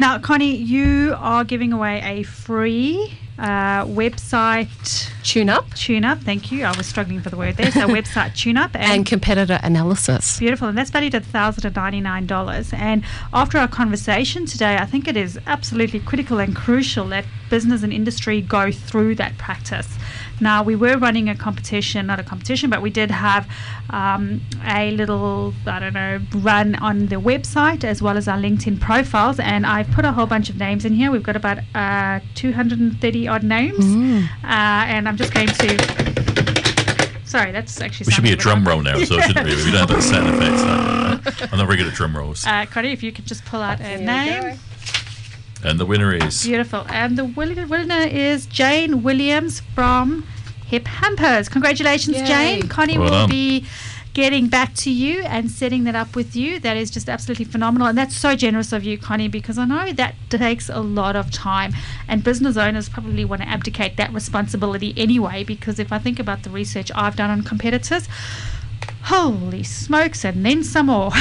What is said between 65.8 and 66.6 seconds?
I think about the